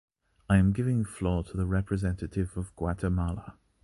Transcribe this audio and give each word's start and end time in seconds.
I 0.49 0.57
am 0.57 0.71
giving 0.73 1.05
floor 1.05 1.43
to 1.43 1.55
the 1.55 1.67
representative 1.67 2.57
of 2.57 2.75
Guatemala. 2.75 3.59